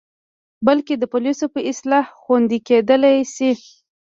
[0.67, 3.51] بلکې د پالسیو په اصلاح خوندې کیدلې شي.